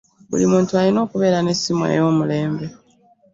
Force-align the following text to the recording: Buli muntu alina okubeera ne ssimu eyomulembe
Buli 0.29 0.45
muntu 0.51 0.71
alina 0.79 0.99
okubeera 1.05 1.39
ne 1.41 1.53
ssimu 1.57 1.83
eyomulembe 1.93 2.65